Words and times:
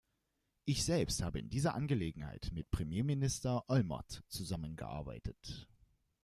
Ich 0.65 0.83
selbst 0.83 1.21
habe 1.21 1.37
in 1.37 1.51
dieser 1.51 1.75
Angelegenheit 1.75 2.49
mit 2.53 2.71
Premierminister 2.71 3.69
Olmert 3.69 4.23
zusammengearbeitet. 4.29 5.69